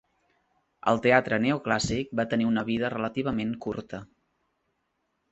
El 0.91 1.01
teatre 1.01 1.37
neoclàssic 1.43 2.15
va 2.19 2.25
tenir 2.31 2.47
una 2.51 2.63
vida 2.69 2.89
relativament 2.93 3.51
curta. 3.67 4.01